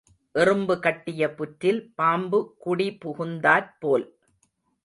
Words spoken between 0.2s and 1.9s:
எறும்பு கட்டிய புற்றில்